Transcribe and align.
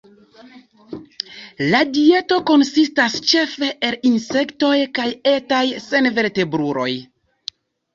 La 1.75 1.81
dieto 1.99 2.41
konsistas 2.53 3.19
ĉefe 3.35 3.71
el 3.93 4.01
insektoj 4.15 4.75
kaj 5.01 5.09
etaj 5.37 5.65
senvertebruloj. 5.89 6.93